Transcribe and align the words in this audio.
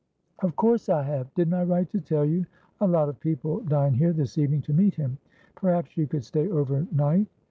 "Of 0.39 0.55
course 0.55 0.89
I 0.89 1.03
have. 1.03 1.31
Didn't 1.35 1.53
I 1.53 1.63
write 1.63 1.91
to 1.91 2.01
tell 2.01 2.25
you? 2.25 2.47
A 2.79 2.87
lot 2.87 3.07
of 3.07 3.19
people 3.19 3.59
dine 3.59 3.93
here 3.93 4.13
this 4.13 4.39
evening 4.39 4.63
to 4.63 4.73
meet 4.73 4.95
him. 4.95 5.19
Perhaps 5.53 5.95
you 5.95 6.07
could 6.07 6.23
stay 6.23 6.49
over 6.49 6.87
night? 6.91 7.27